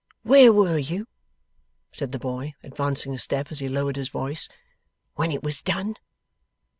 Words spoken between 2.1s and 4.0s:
the boy, advancing a step as he lowered